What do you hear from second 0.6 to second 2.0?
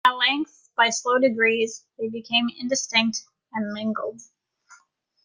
by slow degrees,